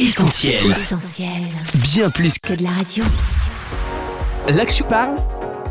Essentiel. 0.00 0.70
Essentiel. 0.70 1.42
Bien 1.74 2.08
plus 2.08 2.38
que 2.38 2.48
Que 2.48 2.54
de 2.54 2.62
la 2.62 2.70
radio. 2.70 3.04
là 4.48 4.64
que 4.64 4.72
je 4.72 4.82
parle, 4.82 5.16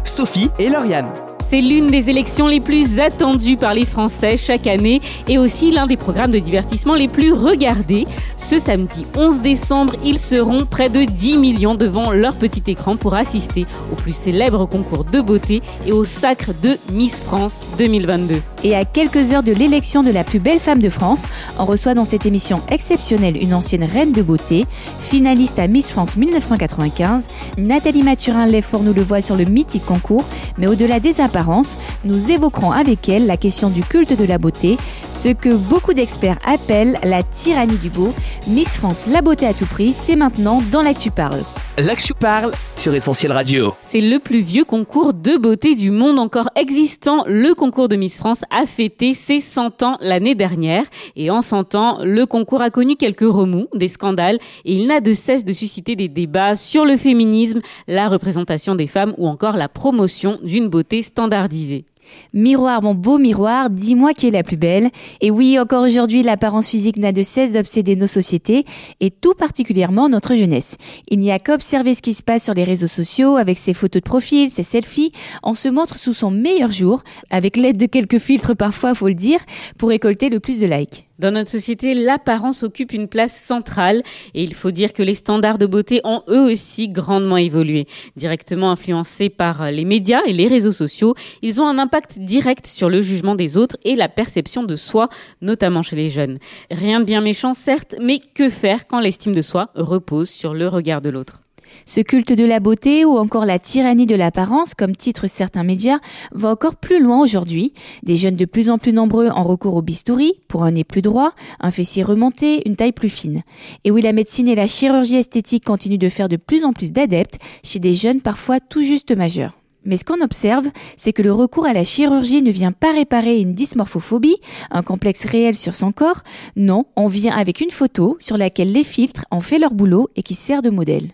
Sophie 0.05 0.51
et 0.59 0.69
Lauriane. 0.69 1.09
C'est 1.49 1.61
l'une 1.61 1.87
des 1.87 2.11
élections 2.11 2.45
les 2.45 2.59
plus 2.59 2.99
attendues 2.99 3.57
par 3.57 3.73
les 3.73 3.83
Français 3.83 4.37
chaque 4.37 4.67
année 4.67 5.01
et 5.27 5.39
aussi 5.39 5.71
l'un 5.71 5.87
des 5.87 5.97
programmes 5.97 6.29
de 6.29 6.37
divertissement 6.37 6.93
les 6.93 7.07
plus 7.07 7.33
regardés. 7.33 8.05
Ce 8.37 8.59
samedi 8.59 9.03
11 9.17 9.39
décembre, 9.39 9.93
ils 10.05 10.19
seront 10.19 10.67
près 10.67 10.89
de 10.89 11.05
10 11.05 11.37
millions 11.39 11.73
devant 11.73 12.11
leur 12.11 12.35
petit 12.35 12.61
écran 12.67 12.97
pour 12.97 13.15
assister 13.15 13.65
au 13.91 13.95
plus 13.95 14.13
célèbre 14.13 14.67
concours 14.67 15.05
de 15.05 15.21
beauté 15.21 15.63
et 15.87 15.91
au 15.91 16.05
sacre 16.05 16.51
de 16.61 16.77
Miss 16.93 17.23
France 17.23 17.65
2022. 17.79 18.43
Et 18.63 18.75
à 18.75 18.85
quelques 18.85 19.31
heures 19.31 19.41
de 19.41 19.51
l'élection 19.51 20.03
de 20.03 20.11
la 20.11 20.23
plus 20.23 20.39
belle 20.39 20.59
femme 20.59 20.81
de 20.81 20.89
France, 20.89 21.25
on 21.57 21.65
reçoit 21.65 21.95
dans 21.95 22.05
cette 22.05 22.27
émission 22.27 22.61
exceptionnelle 22.69 23.41
une 23.41 23.55
ancienne 23.55 23.85
reine 23.85 24.11
de 24.11 24.21
beauté, 24.21 24.67
finaliste 24.99 25.57
à 25.57 25.67
Miss 25.67 25.91
France 25.91 26.15
1995. 26.15 27.27
Nathalie 27.57 28.03
Mathurin 28.03 28.45
Lefort 28.45 28.83
nous 28.83 28.93
le 28.93 29.01
voit 29.01 29.21
sur 29.21 29.35
le 29.35 29.45
mythique 29.45 29.85
concours, 29.85 30.25
mais 30.59 30.67
au-delà 30.67 30.99
des 30.99 31.21
apparences, 31.21 31.77
nous 32.03 32.31
évoquerons 32.31 32.71
avec 32.71 33.09
elle 33.09 33.25
la 33.25 33.37
question 33.37 33.69
du 33.69 33.81
culte 33.83 34.17
de 34.17 34.25
la 34.25 34.37
beauté, 34.37 34.77
ce 35.11 35.29
que 35.29 35.53
beaucoup 35.53 35.93
d'experts 35.93 36.37
appellent 36.45 36.99
la 37.03 37.23
tyrannie 37.23 37.77
du 37.77 37.89
beau. 37.89 38.13
Miss 38.47 38.77
France, 38.77 39.07
la 39.07 39.21
beauté 39.21 39.47
à 39.47 39.53
tout 39.53 39.65
prix, 39.65 39.93
c'est 39.93 40.15
maintenant 40.15 40.61
dans 40.71 40.81
l'actu 40.81 41.11
parle. 41.11 41.43
Je 41.79 42.13
parle 42.13 42.51
sur 42.75 42.93
Essentiel 42.93 43.31
Radio. 43.31 43.73
C'est 43.81 44.01
le 44.01 44.19
plus 44.19 44.41
vieux 44.41 44.65
concours 44.65 45.13
de 45.13 45.37
beauté 45.37 45.75
du 45.75 45.91
monde 45.91 46.19
encore 46.19 46.49
existant. 46.57 47.23
Le 47.25 47.53
concours 47.53 47.87
de 47.87 47.95
Miss 47.95 48.17
France 48.17 48.41
a 48.51 48.65
fêté 48.65 49.13
ses 49.13 49.39
100 49.39 49.83
ans 49.83 49.97
l'année 50.01 50.35
dernière. 50.35 50.83
Et 51.15 51.29
en 51.29 51.39
100 51.39 51.75
ans, 51.75 51.99
le 52.03 52.25
concours 52.25 52.61
a 52.61 52.69
connu 52.69 52.97
quelques 52.97 53.21
remous, 53.21 53.67
des 53.73 53.87
scandales, 53.87 54.39
et 54.65 54.73
il 54.73 54.87
n'a 54.87 54.99
de 54.99 55.13
cesse 55.13 55.45
de 55.45 55.53
susciter 55.53 55.95
des 55.95 56.09
débats 56.09 56.57
sur 56.57 56.83
le 56.83 56.97
féminisme, 56.97 57.61
la 57.87 58.09
représentation 58.09 58.75
des 58.75 58.87
femmes 58.87 59.13
ou 59.17 59.27
encore 59.27 59.55
la 59.55 59.69
promotion 59.69 60.37
d'une 60.49 60.67
beauté 60.67 61.01
standardisée. 61.01 61.85
Miroir, 62.33 62.81
mon 62.81 62.95
beau 62.95 63.17
miroir, 63.17 63.69
dis-moi 63.69 64.13
qui 64.13 64.27
est 64.27 64.31
la 64.31 64.43
plus 64.43 64.57
belle. 64.57 64.89
Et 65.21 65.31
oui, 65.31 65.59
encore 65.59 65.83
aujourd'hui, 65.83 66.23
l'apparence 66.23 66.69
physique 66.69 66.97
n'a 66.97 67.11
de 67.11 67.21
cesse 67.21 67.53
d'obséder 67.53 67.95
nos 67.95 68.07
sociétés, 68.07 68.65
et 68.99 69.11
tout 69.11 69.33
particulièrement 69.33 70.09
notre 70.09 70.35
jeunesse. 70.35 70.77
Il 71.09 71.19
n'y 71.19 71.31
a 71.31 71.39
qu'à 71.39 71.53
observer 71.53 71.93
ce 71.95 72.01
qui 72.01 72.13
se 72.13 72.23
passe 72.23 72.43
sur 72.43 72.53
les 72.53 72.63
réseaux 72.63 72.87
sociaux, 72.87 73.37
avec 73.37 73.57
ses 73.57 73.73
photos 73.73 74.01
de 74.01 74.07
profil, 74.07 74.49
ses 74.49 74.63
selfies. 74.63 75.11
On 75.43 75.53
se 75.53 75.69
montre 75.69 75.97
sous 75.97 76.13
son 76.13 76.31
meilleur 76.31 76.71
jour, 76.71 77.03
avec 77.29 77.57
l'aide 77.57 77.77
de 77.77 77.85
quelques 77.85 78.19
filtres 78.19 78.55
parfois, 78.55 78.93
faut 78.93 79.07
le 79.07 79.13
dire, 79.13 79.39
pour 79.77 79.89
récolter 79.89 80.29
le 80.29 80.39
plus 80.39 80.59
de 80.59 80.65
likes. 80.65 81.08
Dans 81.19 81.31
notre 81.31 81.49
société, 81.49 81.93
l'apparence 81.93 82.63
occupe 82.63 82.93
une 82.93 83.09
place 83.09 83.35
centrale 83.35 84.03
et 84.33 84.41
il 84.41 84.53
faut 84.53 84.71
dire 84.71 84.93
que 84.93 85.03
les 85.03 85.15
standards 85.15 85.57
de 85.57 85.65
beauté 85.65 85.99
ont 86.05 86.23
eux 86.29 86.49
aussi 86.49 86.87
grandement 86.87 87.35
évolué. 87.35 87.87
Directement 88.15 88.71
influencés 88.71 89.27
par 89.27 89.69
les 89.69 89.83
médias 89.83 90.21
et 90.25 90.31
les 90.31 90.47
réseaux 90.47 90.71
sociaux, 90.71 91.15
ils 91.41 91.61
ont 91.61 91.67
un 91.67 91.77
impact 91.77 92.19
direct 92.19 92.65
sur 92.67 92.89
le 92.89 93.01
jugement 93.01 93.35
des 93.35 93.57
autres 93.57 93.75
et 93.83 93.97
la 93.97 94.07
perception 94.07 94.63
de 94.63 94.77
soi, 94.77 95.09
notamment 95.41 95.81
chez 95.81 95.97
les 95.97 96.09
jeunes. 96.09 96.39
Rien 96.71 97.01
de 97.01 97.05
bien 97.05 97.19
méchant 97.19 97.53
certes, 97.53 97.95
mais 98.01 98.19
que 98.19 98.49
faire 98.49 98.87
quand 98.87 99.01
l'estime 99.01 99.35
de 99.35 99.41
soi 99.41 99.71
repose 99.75 100.29
sur 100.29 100.53
le 100.53 100.69
regard 100.69 101.01
de 101.01 101.09
l'autre? 101.09 101.41
Ce 101.85 102.01
culte 102.01 102.33
de 102.33 102.45
la 102.45 102.59
beauté 102.59 103.05
ou 103.05 103.17
encore 103.17 103.45
la 103.45 103.59
tyrannie 103.59 104.05
de 104.05 104.15
l'apparence, 104.15 104.73
comme 104.73 104.95
titrent 104.95 105.29
certains 105.29 105.63
médias, 105.63 105.99
va 106.31 106.49
encore 106.49 106.75
plus 106.75 107.01
loin 107.01 107.21
aujourd'hui. 107.21 107.73
Des 108.03 108.17
jeunes 108.17 108.35
de 108.35 108.45
plus 108.45 108.69
en 108.69 108.77
plus 108.77 108.93
nombreux 108.93 109.29
en 109.29 109.43
recours 109.43 109.75
au 109.75 109.81
bistouri 109.81 110.33
pour 110.47 110.63
un 110.63 110.71
nez 110.71 110.83
plus 110.83 111.01
droit, 111.01 111.33
un 111.59 111.71
fessier 111.71 112.03
remonté, 112.03 112.67
une 112.67 112.75
taille 112.75 112.91
plus 112.91 113.09
fine. 113.09 113.41
Et 113.83 113.91
oui, 113.91 114.01
la 114.01 114.13
médecine 114.13 114.47
et 114.47 114.55
la 114.55 114.67
chirurgie 114.67 115.17
esthétique 115.17 115.65
continuent 115.65 115.97
de 115.97 116.09
faire 116.09 116.29
de 116.29 116.37
plus 116.37 116.63
en 116.63 116.73
plus 116.73 116.91
d'adeptes 116.91 117.37
chez 117.63 117.79
des 117.79 117.93
jeunes 117.93 118.21
parfois 118.21 118.59
tout 118.59 118.83
juste 118.83 119.15
majeurs. 119.15 119.59
Mais 119.85 119.97
ce 119.97 120.03
qu'on 120.03 120.21
observe, 120.21 120.67
c'est 120.97 121.13
que 121.13 121.21
le 121.21 121.31
recours 121.31 121.65
à 121.65 121.73
la 121.73 121.83
chirurgie 121.83 122.41
ne 122.41 122.51
vient 122.51 122.71
pas 122.71 122.91
réparer 122.91 123.39
une 123.39 123.53
dysmorphophobie, 123.53 124.37
un 124.71 124.83
complexe 124.83 125.25
réel 125.25 125.55
sur 125.55 125.73
son 125.73 125.91
corps. 125.91 126.21
Non, 126.55 126.85
on 126.95 127.07
vient 127.07 127.35
avec 127.35 127.61
une 127.61 127.71
photo 127.71 128.17
sur 128.19 128.37
laquelle 128.37 128.71
les 128.71 128.83
filtres 128.83 129.25
ont 129.31 129.41
fait 129.41 129.59
leur 129.59 129.73
boulot 129.73 130.09
et 130.15 130.23
qui 130.23 130.35
sert 130.35 130.61
de 130.61 130.69
modèle. 130.69 131.13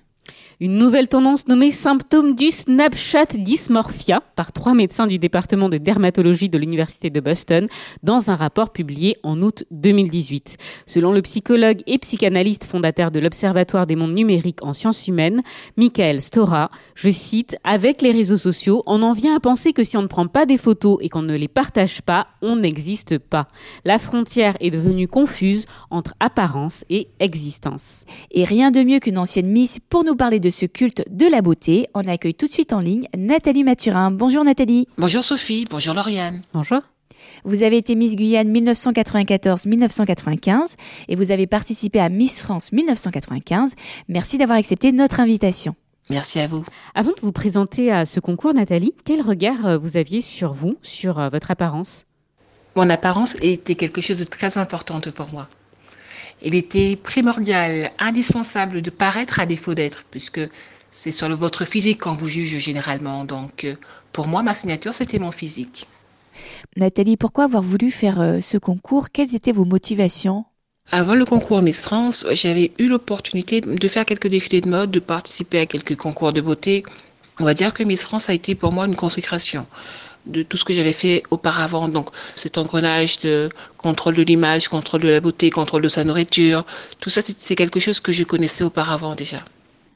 Une 0.61 0.77
nouvelle 0.77 1.09
tendance 1.09 1.49
nommée 1.49 1.71
symptômes 1.71 2.33
du 2.33 2.49
Snapchat 2.49 3.25
dysmorphia 3.37 4.21
par 4.37 4.53
trois 4.53 4.73
médecins 4.73 5.05
du 5.05 5.19
département 5.19 5.67
de 5.67 5.77
dermatologie 5.77 6.47
de 6.47 6.57
l'université 6.57 7.09
de 7.09 7.19
Boston 7.19 7.67
dans 8.03 8.31
un 8.31 8.35
rapport 8.35 8.71
publié 8.71 9.17
en 9.23 9.41
août 9.41 9.65
2018. 9.71 10.55
Selon 10.85 11.11
le 11.11 11.21
psychologue 11.23 11.81
et 11.87 11.97
psychanalyste 11.97 12.63
fondateur 12.63 13.11
de 13.11 13.19
l'Observatoire 13.19 13.85
des 13.85 13.97
mondes 13.97 14.13
numériques 14.13 14.63
en 14.63 14.71
sciences 14.71 15.09
humaines, 15.09 15.41
Michael 15.75 16.21
Stora, 16.21 16.71
je 16.95 17.09
cite, 17.09 17.57
avec 17.65 18.01
les 18.01 18.13
réseaux 18.13 18.37
sociaux, 18.37 18.81
on 18.85 19.01
en 19.01 19.11
vient 19.11 19.35
à 19.35 19.41
penser 19.41 19.73
que 19.73 19.83
si 19.83 19.97
on 19.97 20.03
ne 20.03 20.07
prend 20.07 20.27
pas 20.27 20.45
des 20.45 20.57
photos 20.57 20.99
et 21.01 21.09
qu'on 21.09 21.21
ne 21.21 21.35
les 21.35 21.49
partage 21.49 22.01
pas, 22.01 22.27
on 22.41 22.55
n'existe 22.55 23.17
pas. 23.17 23.49
La 23.83 23.99
frontière 23.99 24.55
est 24.61 24.71
devenue 24.71 25.09
confuse 25.09 25.65
entre 25.89 26.13
apparence 26.21 26.85
et 26.89 27.09
existence. 27.19 28.05
Et 28.31 28.45
rien 28.45 28.71
de 28.71 28.81
mieux 28.83 28.99
qu'une 28.99 29.17
ancienne 29.17 29.47
Miss 29.47 29.79
pour 29.89 30.05
nous 30.05 30.15
parler 30.15 30.39
de 30.39 30.44
ce 30.49 30.65
culte 30.65 31.03
de 31.09 31.25
la 31.25 31.41
beauté. 31.41 31.87
On 31.93 32.07
accueille 32.07 32.33
tout 32.33 32.47
de 32.47 32.51
suite 32.51 32.73
en 32.73 32.79
ligne 32.79 33.07
Nathalie 33.17 33.63
Mathurin. 33.63 34.11
Bonjour 34.11 34.43
Nathalie. 34.43 34.87
Bonjour 34.97 35.23
Sophie, 35.23 35.65
bonjour 35.69 35.93
Lauriane. 35.93 36.41
Bonjour. 36.53 36.81
Vous 37.43 37.63
avez 37.63 37.77
été 37.77 37.95
Miss 37.95 38.15
Guyane 38.15 38.51
1994-1995 38.53 40.75
et 41.07 41.15
vous 41.15 41.31
avez 41.31 41.47
participé 41.47 41.99
à 41.99 42.09
Miss 42.09 42.41
France 42.41 42.71
1995. 42.71 43.73
Merci 44.07 44.37
d'avoir 44.37 44.57
accepté 44.57 44.91
notre 44.91 45.19
invitation. 45.19 45.75
Merci 46.09 46.39
à 46.39 46.47
vous. 46.47 46.63
Avant 46.93 47.11
de 47.11 47.21
vous 47.21 47.31
présenter 47.31 47.91
à 47.91 48.05
ce 48.05 48.19
concours, 48.19 48.53
Nathalie, 48.53 48.93
quel 49.03 49.21
regard 49.21 49.65
euh, 49.65 49.77
vous 49.77 49.97
aviez 49.97 50.21
sur 50.21 50.53
vous, 50.53 50.77
sur 50.83 51.19
euh, 51.19 51.29
votre 51.29 51.49
apparence? 51.49 52.05
Mon 52.75 52.89
apparence 52.89 53.35
était 53.41 53.75
quelque 53.75 54.01
chose 54.01 54.19
de 54.19 54.25
très 54.25 54.57
important 54.57 54.99
pour 54.99 55.27
moi. 55.31 55.47
Il 56.41 56.55
était 56.55 56.95
primordial, 56.95 57.91
indispensable 57.97 58.81
de 58.81 58.89
paraître 58.89 59.39
à 59.39 59.45
défaut 59.45 59.73
d'être, 59.73 60.03
puisque 60.11 60.41
c'est 60.91 61.11
sur 61.11 61.29
votre 61.35 61.65
physique 61.65 62.01
qu'on 62.01 62.13
vous 62.13 62.27
juge 62.27 62.57
généralement. 62.57 63.25
Donc, 63.25 63.63
euh, 63.63 63.75
pour 64.11 64.27
moi, 64.27 64.43
ma 64.43 64.53
signature, 64.53 64.93
c'était 64.93 65.19
mon 65.19 65.31
physique. 65.31 65.87
Nathalie, 66.75 67.17
pourquoi 67.17 67.45
avoir 67.45 67.63
voulu 67.63 67.91
faire 67.91 68.19
euh, 68.19 68.41
ce 68.41 68.57
concours? 68.57 69.09
Quelles 69.11 69.35
étaient 69.35 69.51
vos 69.51 69.65
motivations? 69.65 70.45
Avant 70.91 71.15
le 71.15 71.25
concours 71.25 71.61
Miss 71.61 71.81
France, 71.81 72.27
j'avais 72.31 72.71
eu 72.77 72.87
l'opportunité 72.87 73.59
de 73.59 73.87
faire 73.87 74.05
quelques 74.05 74.27
défilés 74.27 74.61
de 74.61 74.69
mode, 74.69 74.91
de 74.91 74.99
participer 74.99 75.59
à 75.59 75.65
quelques 75.65 75.95
concours 75.95 76.31
de 76.31 76.41
beauté. 76.41 76.83
On 77.39 77.43
va 77.43 77.53
dire 77.53 77.73
que 77.73 77.83
Miss 77.83 78.03
France 78.03 78.29
a 78.29 78.33
été 78.33 78.53
pour 78.53 78.71
moi 78.71 78.85
une 78.85 78.95
consécration 78.95 79.65
de 80.25 80.43
tout 80.43 80.57
ce 80.57 80.65
que 80.65 80.73
j'avais 80.73 80.91
fait 80.91 81.23
auparavant. 81.31 81.87
Donc, 81.87 82.09
cet 82.35 82.57
engrenage 82.57 83.19
de 83.19 83.49
contrôle 83.77 84.15
de 84.15 84.23
l'image, 84.23 84.67
contrôle 84.67 85.01
de 85.01 85.09
la 85.09 85.19
beauté, 85.19 85.49
contrôle 85.49 85.81
de 85.81 85.89
sa 85.89 86.03
nourriture, 86.03 86.65
tout 86.99 87.09
ça, 87.09 87.21
c'est 87.21 87.55
quelque 87.55 87.79
chose 87.79 87.99
que 87.99 88.11
je 88.11 88.23
connaissais 88.23 88.63
auparavant 88.63 89.15
déjà. 89.15 89.43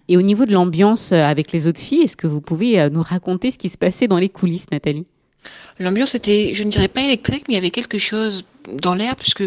Et 0.07 0.17
au 0.17 0.21
niveau 0.23 0.45
de 0.45 0.51
l'ambiance 0.51 1.11
euh, 1.11 1.23
avec 1.23 1.51
les 1.51 1.67
autres 1.67 1.79
filles, 1.79 2.01
est-ce 2.01 2.17
que 2.17 2.25
vous 2.27 2.41
pouvez 2.41 2.79
euh, 2.79 2.89
nous 2.89 3.03
raconter 3.03 3.51
ce 3.51 3.59
qui 3.59 3.69
se 3.69 3.77
passait 3.77 4.07
dans 4.07 4.17
les 4.17 4.29
coulisses, 4.29 4.65
Nathalie? 4.71 5.05
L'ambiance 5.79 6.15
était, 6.15 6.51
je 6.53 6.63
ne 6.63 6.71
dirais 6.71 6.87
pas 6.87 7.01
électrique, 7.01 7.45
mais 7.47 7.53
il 7.53 7.57
y 7.57 7.59
avait 7.59 7.69
quelque 7.69 7.99
chose 7.99 8.43
dans 8.81 8.93
l'air 8.93 9.15
puisque 9.15 9.43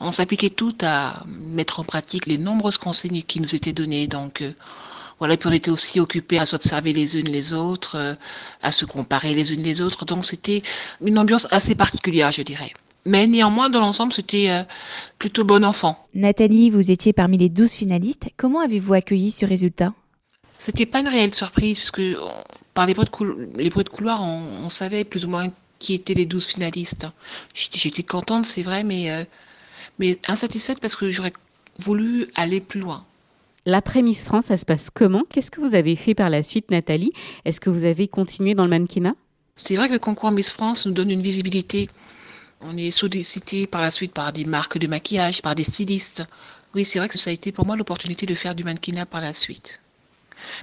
on 0.00 0.10
s'appliquait 0.10 0.50
tout 0.50 0.74
à 0.82 1.22
mettre 1.26 1.78
en 1.80 1.84
pratique 1.84 2.26
les 2.26 2.38
nombreuses 2.38 2.78
consignes 2.78 3.22
qui 3.22 3.40
nous 3.40 3.54
étaient 3.54 3.72
données. 3.72 4.06
Donc 4.06 4.40
euh, 4.40 4.52
voilà, 5.18 5.36
puis 5.36 5.48
on 5.48 5.52
était 5.52 5.70
aussi 5.70 6.00
occupés 6.00 6.38
à 6.38 6.46
s'observer 6.46 6.92
les 6.92 7.18
unes 7.18 7.28
les 7.28 7.52
autres, 7.52 7.96
euh, 7.96 8.14
à 8.62 8.70
se 8.72 8.84
comparer 8.84 9.34
les 9.34 9.52
unes 9.52 9.62
les 9.62 9.80
autres. 9.80 10.04
Donc 10.04 10.24
c'était 10.24 10.62
une 11.04 11.18
ambiance 11.18 11.46
assez 11.50 11.74
particulière, 11.74 12.30
je 12.32 12.42
dirais. 12.42 12.72
Mais 13.04 13.26
néanmoins, 13.26 13.70
dans 13.70 13.80
l'ensemble, 13.80 14.12
c'était 14.12 14.50
euh, 14.50 14.62
plutôt 15.18 15.44
bon 15.44 15.64
enfant. 15.64 16.06
Nathalie, 16.14 16.70
vous 16.70 16.90
étiez 16.90 17.12
parmi 17.12 17.38
les 17.38 17.48
12 17.48 17.72
finalistes. 17.72 18.26
Comment 18.36 18.60
avez-vous 18.60 18.94
accueilli 18.94 19.30
ce 19.30 19.46
résultat? 19.46 19.92
C'était 20.58 20.86
pas 20.86 21.00
une 21.00 21.08
réelle 21.08 21.34
surprise 21.34 21.78
puisque 21.78 22.02
par 22.74 22.86
les 22.86 22.94
bruits 22.94 23.06
de, 23.06 23.10
coul- 23.10 23.48
les 23.56 23.70
bruits 23.70 23.84
de 23.84 23.88
couloir, 23.88 24.22
on, 24.22 24.64
on 24.64 24.68
savait 24.68 25.04
plus 25.04 25.24
ou 25.24 25.30
moins 25.30 25.48
qui 25.78 25.94
étaient 25.94 26.14
les 26.14 26.26
12 26.26 26.46
finalistes. 26.46 27.06
J'étais 27.54 27.78
j'étais 27.78 28.02
contente, 28.02 28.44
c'est 28.44 28.62
vrai, 28.62 28.82
mais, 28.84 29.10
euh, 29.10 29.24
mais 29.98 30.18
insatisfaite 30.28 30.80
parce 30.80 30.96
que 30.96 31.10
j'aurais 31.10 31.32
voulu 31.78 32.28
aller 32.34 32.60
plus 32.60 32.80
loin. 32.80 33.04
L'après 33.68 34.00
Miss 34.00 34.24
France, 34.24 34.46
ça 34.46 34.56
se 34.56 34.64
passe 34.64 34.88
comment? 34.88 35.24
Qu'est-ce 35.28 35.50
que 35.50 35.60
vous 35.60 35.74
avez 35.74 35.94
fait 35.94 36.14
par 36.14 36.30
la 36.30 36.42
suite, 36.42 36.70
Nathalie? 36.70 37.12
Est-ce 37.44 37.60
que 37.60 37.68
vous 37.68 37.84
avez 37.84 38.08
continué 38.08 38.54
dans 38.54 38.64
le 38.64 38.70
mannequinat? 38.70 39.14
C'est 39.56 39.76
vrai 39.76 39.88
que 39.88 39.92
le 39.92 39.98
concours 39.98 40.30
Miss 40.30 40.50
France 40.50 40.86
nous 40.86 40.94
donne 40.94 41.10
une 41.10 41.20
visibilité. 41.20 41.90
On 42.62 42.78
est 42.78 42.90
sollicité 42.90 43.66
par 43.66 43.82
la 43.82 43.90
suite 43.90 44.14
par 44.14 44.32
des 44.32 44.46
marques 44.46 44.78
de 44.78 44.86
maquillage, 44.86 45.42
par 45.42 45.54
des 45.54 45.64
stylistes. 45.64 46.24
Oui, 46.74 46.86
c'est 46.86 46.98
vrai 46.98 47.08
que 47.08 47.18
ça 47.18 47.28
a 47.28 47.32
été 47.34 47.52
pour 47.52 47.66
moi 47.66 47.76
l'opportunité 47.76 48.24
de 48.24 48.34
faire 48.34 48.54
du 48.54 48.64
mannequinat 48.64 49.04
par 49.04 49.20
la 49.20 49.34
suite. 49.34 49.82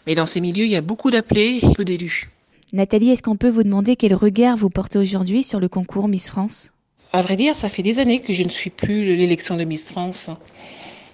Mais 0.07 0.15
dans 0.15 0.25
ces 0.25 0.41
milieux, 0.41 0.65
il 0.65 0.71
y 0.71 0.75
a 0.75 0.81
beaucoup 0.81 1.11
d'appelés 1.11 1.59
et 1.61 1.73
peu 1.75 1.85
d'élus. 1.85 2.31
Nathalie, 2.73 3.11
est-ce 3.11 3.21
qu'on 3.21 3.37
peut 3.37 3.49
vous 3.49 3.61
demander 3.61 3.95
quel 3.97 4.15
regard 4.15 4.57
vous 4.57 4.71
portez 4.71 4.97
aujourd'hui 4.97 5.43
sur 5.43 5.59
le 5.59 5.69
concours 5.69 6.07
Miss 6.07 6.29
France? 6.29 6.71
À 7.13 7.21
vrai 7.21 7.35
dire, 7.35 7.55
ça 7.55 7.69
fait 7.69 7.83
des 7.83 7.99
années 7.99 8.21
que 8.21 8.33
je 8.33 8.41
ne 8.41 8.49
suis 8.49 8.71
plus 8.71 9.15
l'élection 9.15 9.57
de 9.57 9.63
Miss 9.63 9.91
France. 9.91 10.31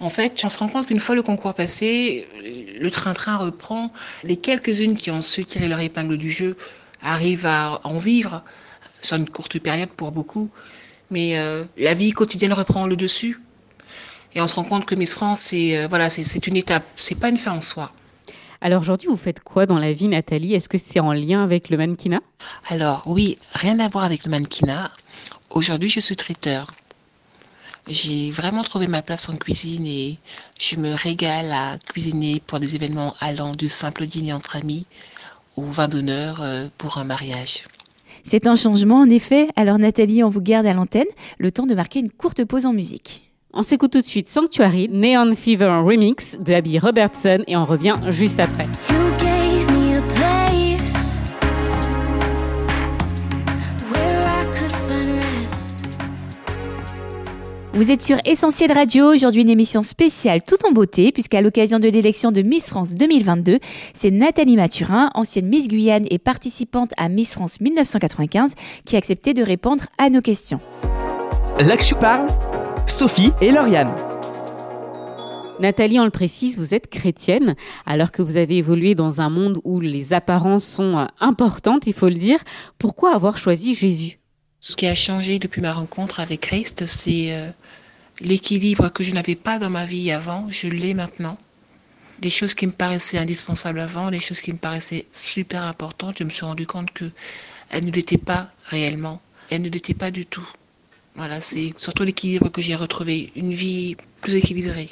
En 0.02 0.08
fait, 0.08 0.42
on 0.42 0.48
se 0.48 0.58
rend 0.58 0.66
compte 0.66 0.88
qu'une 0.88 0.98
fois 0.98 1.14
le 1.14 1.22
concours 1.22 1.54
passé, 1.54 2.26
le 2.80 2.90
train-train 2.90 3.36
reprend. 3.36 3.92
Les 4.24 4.36
quelques-unes 4.36 4.96
qui 4.96 5.12
ont 5.12 5.22
su 5.22 5.44
tirer 5.44 5.68
leur 5.68 5.78
épingle 5.78 6.16
du 6.16 6.28
jeu 6.28 6.56
arrivent 7.00 7.46
à 7.46 7.80
en 7.84 7.98
vivre, 7.98 8.42
sur 9.00 9.16
une 9.16 9.28
courte 9.28 9.60
période 9.60 9.90
pour 9.90 10.10
beaucoup. 10.10 10.50
Mais 11.10 11.38
euh, 11.38 11.64
la 11.78 11.94
vie 11.94 12.10
quotidienne 12.10 12.52
reprend 12.52 12.88
le 12.88 12.96
dessus. 12.96 13.40
Et 14.34 14.40
on 14.40 14.48
se 14.48 14.56
rend 14.56 14.64
compte 14.64 14.86
que 14.86 14.96
Miss 14.96 15.14
France, 15.14 15.40
c'est 15.40 15.78
euh, 15.78 15.86
voilà, 15.86 16.10
c'est 16.10 16.46
une 16.48 16.56
étape, 16.56 16.84
c'est 16.96 17.20
pas 17.20 17.28
une 17.28 17.38
fin 17.38 17.52
en 17.52 17.60
soi. 17.60 17.92
Alors 18.60 18.80
aujourd'hui, 18.80 19.08
vous 19.08 19.16
faites 19.16 19.40
quoi 19.40 19.66
dans 19.66 19.78
la 19.78 19.92
vie, 19.92 20.08
Nathalie? 20.08 20.54
Est-ce 20.54 20.68
que 20.68 20.78
c'est 20.78 21.00
en 21.00 21.12
lien 21.12 21.44
avec 21.44 21.70
le 21.70 21.76
mannequinat? 21.76 22.22
Alors 22.68 23.04
oui, 23.06 23.38
rien 23.54 23.78
à 23.78 23.86
voir 23.86 24.02
avec 24.02 24.24
le 24.24 24.30
mannequinat. 24.32 24.90
Aujourd'hui, 25.50 25.90
je 25.90 26.00
suis 26.00 26.16
traiteur. 26.16 26.72
J'ai 27.88 28.30
vraiment 28.30 28.62
trouvé 28.62 28.86
ma 28.86 29.02
place 29.02 29.28
en 29.28 29.36
cuisine 29.36 29.86
et 29.86 30.18
je 30.60 30.76
me 30.76 30.94
régale 30.94 31.52
à 31.52 31.78
cuisiner 31.78 32.40
pour 32.46 32.60
des 32.60 32.74
événements 32.76 33.14
allant 33.20 33.52
du 33.52 33.68
simple 33.68 34.06
dîner 34.06 34.32
entre 34.32 34.56
amis 34.56 34.86
au 35.56 35.62
vin 35.62 35.88
d'honneur 35.88 36.40
euh, 36.40 36.68
pour 36.78 36.98
un 36.98 37.04
mariage. 37.04 37.64
C'est 38.24 38.46
un 38.46 38.54
changement 38.54 39.00
en 39.00 39.10
effet. 39.10 39.48
Alors 39.56 39.78
Nathalie, 39.78 40.22
on 40.22 40.28
vous 40.28 40.40
garde 40.40 40.66
à 40.66 40.74
l'antenne, 40.74 41.06
le 41.38 41.50
temps 41.50 41.66
de 41.66 41.74
marquer 41.74 41.98
une 41.98 42.10
courte 42.10 42.44
pause 42.44 42.66
en 42.66 42.72
musique. 42.72 43.32
On 43.52 43.62
s'écoute 43.62 43.92
tout 43.92 44.00
de 44.00 44.06
suite 44.06 44.28
Sanctuary, 44.28 44.88
Neon 44.88 45.34
Fever 45.34 45.82
Remix 45.84 46.38
de 46.38 46.54
Abby 46.54 46.78
Robertson 46.78 47.42
et 47.46 47.56
on 47.56 47.66
revient 47.66 47.98
juste 48.08 48.40
après. 48.40 48.68
Vous 57.74 57.90
êtes 57.90 58.02
sur 58.02 58.18
Essentiel 58.26 58.70
Radio, 58.70 59.06
aujourd'hui 59.14 59.40
une 59.40 59.48
émission 59.48 59.82
spéciale 59.82 60.42
tout 60.42 60.58
en 60.68 60.72
beauté, 60.72 61.10
puisqu'à 61.10 61.40
l'occasion 61.40 61.78
de 61.78 61.88
l'élection 61.88 62.30
de 62.30 62.42
Miss 62.42 62.68
France 62.68 62.94
2022, 62.94 63.60
c'est 63.94 64.10
Nathalie 64.10 64.56
Mathurin, 64.56 65.10
ancienne 65.14 65.46
Miss 65.46 65.68
Guyane 65.68 66.04
et 66.10 66.18
participante 66.18 66.90
à 66.98 67.08
Miss 67.08 67.32
France 67.32 67.62
1995, 67.62 68.56
qui 68.84 68.94
a 68.94 68.98
accepté 68.98 69.32
de 69.32 69.42
répondre 69.42 69.84
à 69.96 70.10
nos 70.10 70.20
questions. 70.20 70.60
Là 71.60 71.78
que 71.78 71.84
je 71.84 71.94
parle, 71.94 72.28
Sophie 72.86 73.32
et 73.40 73.50
Lauriane. 73.50 73.90
Nathalie, 75.58 75.98
on 75.98 76.04
le 76.04 76.10
précise, 76.10 76.58
vous 76.58 76.74
êtes 76.74 76.90
chrétienne, 76.90 77.56
alors 77.86 78.12
que 78.12 78.20
vous 78.20 78.36
avez 78.36 78.58
évolué 78.58 78.94
dans 78.94 79.22
un 79.22 79.30
monde 79.30 79.62
où 79.64 79.80
les 79.80 80.12
apparences 80.12 80.66
sont 80.66 81.06
importantes, 81.20 81.86
il 81.86 81.94
faut 81.94 82.10
le 82.10 82.16
dire. 82.16 82.40
Pourquoi 82.78 83.14
avoir 83.14 83.38
choisi 83.38 83.74
Jésus? 83.74 84.18
Ce 84.64 84.76
qui 84.76 84.86
a 84.86 84.94
changé 84.94 85.40
depuis 85.40 85.60
ma 85.60 85.72
rencontre 85.72 86.20
avec 86.20 86.42
Christ, 86.42 86.86
c'est 86.86 87.34
euh, 87.34 87.50
l'équilibre 88.20 88.90
que 88.90 89.02
je 89.02 89.12
n'avais 89.12 89.34
pas 89.34 89.58
dans 89.58 89.70
ma 89.70 89.86
vie 89.86 90.12
avant, 90.12 90.46
je 90.50 90.68
l'ai 90.68 90.94
maintenant. 90.94 91.36
Les 92.22 92.30
choses 92.30 92.54
qui 92.54 92.68
me 92.68 92.72
paraissaient 92.72 93.18
indispensables 93.18 93.80
avant, 93.80 94.08
les 94.08 94.20
choses 94.20 94.40
qui 94.40 94.52
me 94.52 94.58
paraissaient 94.58 95.06
super 95.10 95.64
importantes, 95.64 96.18
je 96.20 96.22
me 96.22 96.30
suis 96.30 96.44
rendu 96.44 96.64
compte 96.64 96.92
que 96.92 97.10
elles 97.70 97.84
ne 97.84 97.90
l'étaient 97.90 98.18
pas 98.18 98.52
réellement. 98.66 99.20
Elles 99.50 99.62
ne 99.62 99.68
l'étaient 99.68 99.94
pas 99.94 100.12
du 100.12 100.26
tout. 100.26 100.48
Voilà, 101.16 101.40
c'est 101.40 101.74
surtout 101.76 102.04
l'équilibre 102.04 102.48
que 102.48 102.62
j'ai 102.62 102.76
retrouvé, 102.76 103.32
une 103.34 103.52
vie 103.52 103.96
plus 104.20 104.36
équilibrée. 104.36 104.90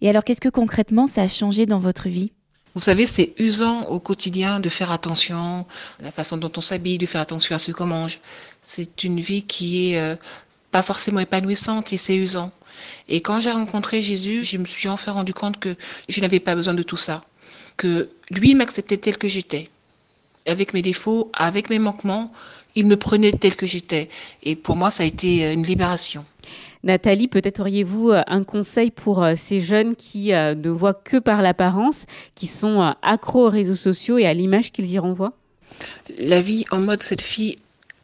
Et 0.00 0.08
alors, 0.08 0.22
qu'est-ce 0.22 0.40
que 0.40 0.48
concrètement 0.48 1.08
ça 1.08 1.22
a 1.22 1.28
changé 1.28 1.66
dans 1.66 1.78
votre 1.78 2.08
vie? 2.08 2.30
Vous 2.78 2.84
savez, 2.84 3.06
c'est 3.06 3.32
usant 3.40 3.86
au 3.86 3.98
quotidien 3.98 4.60
de 4.60 4.68
faire 4.68 4.92
attention 4.92 5.66
à 5.98 6.04
la 6.04 6.12
façon 6.12 6.36
dont 6.36 6.52
on 6.56 6.60
s'habille, 6.60 6.96
de 6.96 7.06
faire 7.06 7.20
attention 7.20 7.56
à 7.56 7.58
ce 7.58 7.72
qu'on 7.72 7.86
mange. 7.86 8.20
C'est 8.62 9.02
une 9.02 9.18
vie 9.18 9.42
qui 9.42 9.90
est 9.90 9.98
euh, 9.98 10.14
pas 10.70 10.82
forcément 10.82 11.18
épanouissante 11.18 11.92
et 11.92 11.96
c'est 11.96 12.14
usant. 12.14 12.52
Et 13.08 13.20
quand 13.20 13.40
j'ai 13.40 13.50
rencontré 13.50 14.00
Jésus, 14.00 14.44
je 14.44 14.58
me 14.58 14.64
suis 14.64 14.88
enfin 14.88 15.10
rendu 15.10 15.34
compte 15.34 15.58
que 15.58 15.74
je 16.08 16.20
n'avais 16.20 16.38
pas 16.38 16.54
besoin 16.54 16.72
de 16.72 16.84
tout 16.84 16.96
ça. 16.96 17.24
Que 17.76 18.10
lui 18.30 18.54
m'acceptait 18.54 18.98
tel 18.98 19.18
que 19.18 19.26
j'étais. 19.26 19.70
Avec 20.46 20.72
mes 20.72 20.82
défauts, 20.82 21.32
avec 21.34 21.70
mes 21.70 21.80
manquements, 21.80 22.32
il 22.76 22.86
me 22.86 22.96
prenait 22.96 23.32
tel 23.32 23.56
que 23.56 23.66
j'étais. 23.66 24.08
Et 24.44 24.54
pour 24.54 24.76
moi, 24.76 24.90
ça 24.90 25.02
a 25.02 25.06
été 25.06 25.44
euh, 25.44 25.52
une 25.52 25.64
libération. 25.64 26.24
Nathalie, 26.84 27.28
peut-être 27.28 27.60
auriez-vous 27.60 28.10
euh, 28.10 28.22
un 28.26 28.44
conseil 28.44 28.90
pour 28.90 29.22
euh, 29.22 29.34
ces 29.36 29.60
jeunes 29.60 29.96
qui 29.96 30.28
ne 30.30 30.68
voient 30.68 30.94
que 30.94 31.16
par 31.18 31.42
l'apparence, 31.42 32.06
qui 32.34 32.46
sont 32.46 32.94
accros 33.02 33.46
aux 33.46 33.50
réseaux 33.50 33.74
sociaux 33.74 34.18
et 34.18 34.26
à 34.26 34.34
l'image 34.34 34.72
qu'ils 34.72 34.90
y 34.90 34.98
renvoient? 34.98 35.32
La 36.18 36.40
vie 36.40 36.64
en 36.70 36.80
mode 36.80 37.02
cette 37.02 37.22
fille 37.22 37.56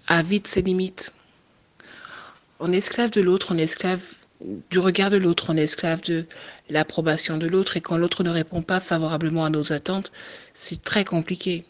a 0.06 0.22
vite 0.22 0.46
ses 0.46 0.62
limites. 0.62 1.12
On 2.60 2.72
est 2.72 2.78
esclave 2.78 3.10
de 3.10 3.20
l'autre, 3.20 3.48
on 3.54 3.58
est 3.58 3.62
esclave 3.62 4.00
du 4.70 4.78
regard 4.78 5.10
de 5.10 5.16
l'autre, 5.16 5.46
on 5.50 5.56
est 5.56 5.62
esclave 5.62 6.02
de 6.02 6.26
l'approbation 6.68 7.36
de 7.36 7.46
l'autre 7.46 7.76
et 7.76 7.80
quand 7.80 7.96
l'autre 7.96 8.22
ne 8.22 8.30
répond 8.30 8.62
pas 8.62 8.80
favorablement 8.80 9.44
à 9.44 9.50
nos 9.50 9.72
attentes, 9.72 10.12
c'est 10.52 10.82
très 10.82 11.04
compliqué. 11.04 11.64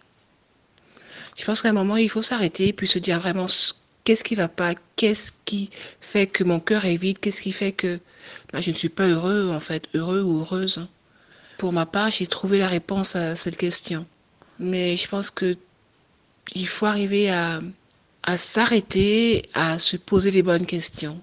Je 1.36 1.44
pense 1.44 1.62
qu'à 1.62 1.70
un 1.70 1.72
moment, 1.72 1.96
il 1.96 2.08
faut 2.08 2.22
s'arrêter 2.22 2.72
puis 2.72 2.86
se 2.86 2.98
dire 2.98 3.20
vraiment 3.20 3.46
qu'est-ce 4.04 4.24
qui 4.24 4.34
va 4.34 4.48
pas, 4.48 4.74
qu'est-ce 4.96 5.32
qui 5.44 5.70
fait 6.00 6.26
que 6.26 6.44
mon 6.44 6.60
cœur 6.60 6.84
est 6.84 6.96
vide, 6.96 7.18
qu'est-ce 7.18 7.42
qui 7.42 7.52
fait 7.52 7.72
que 7.72 8.00
ben, 8.52 8.60
je 8.60 8.70
ne 8.70 8.76
suis 8.76 8.88
pas 8.88 9.06
heureux, 9.06 9.50
en 9.52 9.60
fait, 9.60 9.88
heureux 9.94 10.22
ou 10.22 10.40
heureuse. 10.40 10.86
Pour 11.58 11.72
ma 11.72 11.86
part, 11.86 12.10
j'ai 12.10 12.26
trouvé 12.26 12.58
la 12.58 12.68
réponse 12.68 13.16
à 13.16 13.36
cette 13.36 13.56
question. 13.56 14.06
Mais 14.58 14.96
je 14.96 15.08
pense 15.08 15.30
que 15.30 15.56
il 16.54 16.68
faut 16.68 16.86
arriver 16.86 17.30
à, 17.30 17.60
à 18.22 18.36
s'arrêter, 18.36 19.48
à 19.54 19.78
se 19.78 19.96
poser 19.96 20.30
les 20.30 20.42
bonnes 20.42 20.66
questions. 20.66 21.20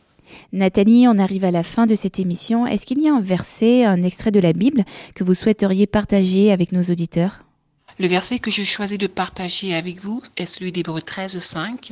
Nathalie, 0.53 1.07
on 1.07 1.17
arrive 1.17 1.45
à 1.45 1.51
la 1.51 1.63
fin 1.63 1.85
de 1.85 1.95
cette 1.95 2.19
émission. 2.19 2.65
Est-ce 2.65 2.85
qu'il 2.85 3.01
y 3.01 3.07
a 3.07 3.13
un 3.13 3.21
verset, 3.21 3.85
un 3.85 4.01
extrait 4.03 4.31
de 4.31 4.39
la 4.39 4.53
Bible 4.53 4.83
que 5.15 5.23
vous 5.23 5.33
souhaiteriez 5.33 5.87
partager 5.87 6.51
avec 6.51 6.71
nos 6.71 6.83
auditeurs? 6.83 7.43
Le 7.99 8.07
verset 8.07 8.39
que 8.39 8.49
je 8.49 8.63
choisis 8.63 8.97
de 8.97 9.07
partager 9.07 9.75
avec 9.75 10.01
vous 10.01 10.21
est 10.37 10.45
celui 10.45 10.71
d'Hébreu 10.71 11.01
13, 11.01 11.37
5, 11.37 11.91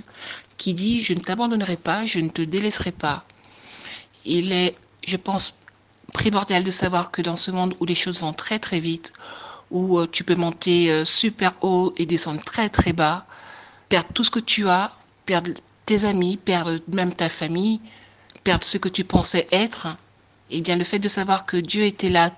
qui 0.59 0.75
dit 0.75 1.01
Je 1.01 1.13
ne 1.13 1.21
t'abandonnerai 1.21 1.77
pas, 1.77 2.05
je 2.05 2.19
ne 2.19 2.29
te 2.29 2.43
délaisserai 2.43 2.91
pas. 2.91 3.25
Il 4.25 4.51
est, 4.51 4.75
je 5.07 5.17
pense, 5.17 5.57
primordial 6.13 6.63
de 6.63 6.69
savoir 6.69 7.09
que 7.09 7.23
dans 7.23 7.35
ce 7.35 7.49
monde 7.49 7.73
où 7.79 7.85
les 7.85 7.95
choses 7.95 8.19
vont 8.19 8.33
très 8.33 8.59
très 8.59 8.79
vite, 8.79 9.13
où 9.71 9.97
euh, 9.97 10.07
tu 10.11 10.23
peux 10.23 10.35
monter 10.35 10.91
euh, 10.91 11.05
super 11.05 11.53
haut 11.61 11.93
et 11.97 12.05
descendre 12.05 12.43
très 12.43 12.69
très 12.69 12.93
bas, 12.93 13.25
perdre 13.87 14.09
tout 14.13 14.23
ce 14.23 14.29
que 14.29 14.39
tu 14.39 14.67
as, 14.67 14.93
perdre 15.25 15.51
tes 15.87 16.05
amis, 16.05 16.37
perdre 16.37 16.79
même 16.87 17.13
ta 17.15 17.29
famille, 17.29 17.81
perdre 18.43 18.63
ce 18.63 18.77
que 18.77 18.89
tu 18.89 19.03
pensais 19.03 19.47
être, 19.51 19.87
eh 20.51 20.61
bien 20.61 20.75
le 20.75 20.83
fait 20.83 20.99
de 20.99 21.07
savoir 21.07 21.45
que 21.45 21.57
Dieu 21.57 21.83
était 21.83 22.09
là, 22.09 22.31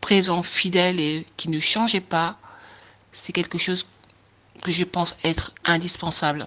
présent, 0.00 0.42
fidèle 0.42 1.00
et 1.00 1.26
qui 1.36 1.48
ne 1.48 1.60
changeait 1.60 2.00
pas, 2.00 2.38
c'est 3.12 3.32
quelque 3.32 3.58
chose 3.58 3.86
que 4.62 4.72
je 4.72 4.84
pense 4.84 5.16
être 5.24 5.54
indispensable. 5.64 6.46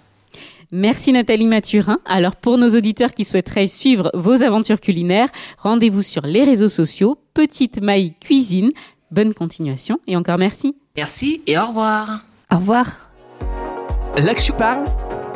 Merci 0.72 1.12
Nathalie 1.12 1.48
Mathurin. 1.48 2.00
Alors 2.06 2.36
pour 2.36 2.58
nos 2.58 2.70
auditeurs 2.76 3.14
qui 3.14 3.26
souhaiteraient 3.26 3.68
suivre 3.68 4.12
vos 4.14 4.44
aventures 4.44 4.80
culinaires, 4.80 5.30
rendez-vous 5.58 6.04
sur 6.04 6.26
les 6.26 6.44
réseaux 6.44 6.70
sociaux 6.70 7.18
Petite 7.34 7.82
Maille 7.82 8.14
Cuisine. 8.20 8.70
Bonne 9.12 9.34
continuation 9.34 10.00
et 10.06 10.16
encore 10.16 10.38
merci. 10.38 10.76
Merci 10.96 11.42
et 11.48 11.58
au 11.58 11.66
revoir. 11.66 12.20
Au 12.52 12.58
revoir. 12.58 12.86
Là 14.18 14.36
que 14.36 14.42
je 14.42 14.52
parle, 14.52 14.86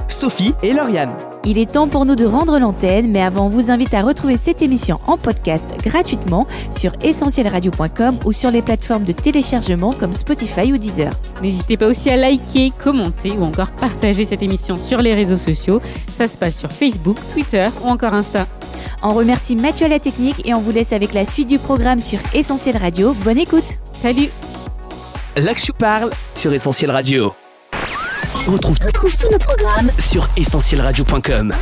Sophie 0.07 0.53
et 0.61 0.73
Lauriane. 0.73 1.15
Il 1.45 1.57
est 1.57 1.73
temps 1.73 1.89
pour 1.89 2.05
nous 2.05 2.15
de 2.15 2.25
rendre 2.25 2.57
l'antenne, 2.57 3.11
mais 3.11 3.21
avant, 3.21 3.47
on 3.47 3.49
vous 3.49 3.69
invite 3.69 3.93
à 3.93 4.01
retrouver 4.01 4.37
cette 4.37 4.61
émission 4.61 4.99
en 5.07 5.17
podcast 5.17 5.65
gratuitement 5.83 6.47
sur 6.71 6.93
essentielradio.com 7.03 8.17
ou 8.23 8.31
sur 8.31 8.49
les 8.49 8.61
plateformes 8.61 9.03
de 9.03 9.11
téléchargement 9.11 9.91
comme 9.91 10.13
Spotify 10.13 10.71
ou 10.71 10.77
Deezer. 10.77 11.11
N'hésitez 11.41 11.75
pas 11.75 11.87
aussi 11.87 12.09
à 12.09 12.15
liker, 12.15 12.71
commenter 12.81 13.31
ou 13.31 13.43
encore 13.43 13.71
partager 13.71 14.23
cette 14.23 14.41
émission 14.41 14.75
sur 14.75 15.01
les 15.01 15.13
réseaux 15.13 15.35
sociaux. 15.35 15.81
Ça 16.09 16.29
se 16.29 16.37
passe 16.37 16.57
sur 16.57 16.71
Facebook, 16.71 17.17
Twitter 17.29 17.67
ou 17.83 17.89
encore 17.89 18.13
Insta. 18.13 18.47
On 19.01 19.13
remercie 19.13 19.57
Mathieu 19.57 19.87
à 19.87 19.89
la 19.89 19.99
technique 19.99 20.47
et 20.47 20.53
on 20.53 20.61
vous 20.61 20.71
laisse 20.71 20.93
avec 20.93 21.13
la 21.13 21.25
suite 21.25 21.49
du 21.49 21.59
programme 21.59 21.99
sur 21.99 22.19
Essentiel 22.33 22.77
Radio. 22.77 23.13
Bonne 23.21 23.37
écoute. 23.37 23.79
Salut. 24.01 24.29
Là 25.35 25.53
que 25.53 25.61
je 25.61 25.73
parle 25.73 26.11
sur 26.35 26.53
Essentiel 26.53 26.91
Radio. 26.91 27.33
On 28.47 28.51
retrouve, 28.51 28.77
tous 28.79 29.29
nos 29.31 29.37
programmes 29.37 29.89
sur 29.99 30.27
essentielradio.com. 30.35 31.53